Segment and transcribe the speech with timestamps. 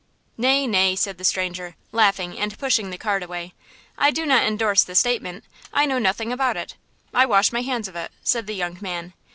[0.35, 3.53] "Nay, nay," said the stranger, laughing and pushing the card away.
[3.99, 6.75] "I do not endorse the statement–I know nothing about it!
[7.13, 9.13] I wash my hands of it," said the young man.